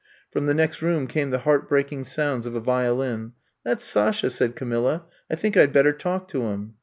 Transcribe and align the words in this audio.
''From 0.33 0.47
the 0.47 0.55
next 0.55 0.81
room 0.81 1.05
came 1.05 1.29
the 1.29 1.37
heart 1.45 1.69
breaking 1.69 2.05
sounds 2.05 2.47
of 2.47 2.55
a 2.55 2.59
violin. 2.59 3.33
That 3.63 3.83
's 3.83 3.85
Sasha," 3.85 4.31
said 4.31 4.55
Camilla. 4.55 5.05
I 5.29 5.35
think 5.35 5.55
I 5.55 5.63
'd 5.67 5.73
bet 5.73 5.83
ter 5.85 5.93
talk 5.93 6.27
to 6.29 6.41
him. 6.47 6.73